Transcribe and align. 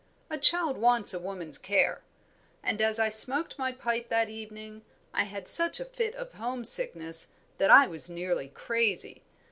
A 0.31 0.37
child 0.39 0.77
wants 0.77 1.13
a 1.13 1.19
woman's 1.19 1.59
care; 1.59 2.01
and 2.63 2.81
as 2.81 2.97
I 2.97 3.09
smoked 3.09 3.59
my 3.59 3.71
pipe 3.71 4.09
that 4.09 4.29
evening 4.29 4.81
I 5.13 5.25
had 5.25 5.47
such 5.47 5.79
a 5.79 5.85
fit 5.85 6.15
of 6.15 6.33
home 6.33 6.65
sickness 6.65 7.27
that 7.59 7.69
I 7.69 7.85
was 7.85 8.09
nearly 8.09 8.47
crazy. 8.47 9.21